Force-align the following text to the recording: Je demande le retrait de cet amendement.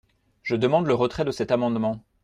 Je 0.41 0.55
demande 0.55 0.87
le 0.87 0.95
retrait 0.95 1.25
de 1.25 1.29
cet 1.31 1.51
amendement. 1.51 2.03